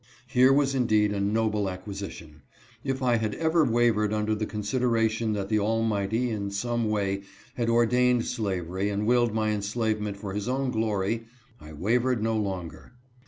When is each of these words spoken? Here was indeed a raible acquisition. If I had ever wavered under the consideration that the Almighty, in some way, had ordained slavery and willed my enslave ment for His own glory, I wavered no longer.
Here 0.25 0.51
was 0.51 0.73
indeed 0.73 1.13
a 1.13 1.21
raible 1.21 1.69
acquisition. 1.71 2.41
If 2.83 3.03
I 3.03 3.17
had 3.17 3.35
ever 3.35 3.63
wavered 3.63 4.11
under 4.11 4.33
the 4.33 4.47
consideration 4.47 5.33
that 5.33 5.47
the 5.47 5.59
Almighty, 5.59 6.31
in 6.31 6.49
some 6.49 6.89
way, 6.89 7.21
had 7.53 7.69
ordained 7.69 8.25
slavery 8.25 8.89
and 8.89 9.05
willed 9.05 9.31
my 9.35 9.51
enslave 9.51 10.01
ment 10.01 10.17
for 10.17 10.33
His 10.33 10.49
own 10.49 10.71
glory, 10.71 11.25
I 11.61 11.73
wavered 11.73 12.23
no 12.23 12.35
longer. 12.35 12.93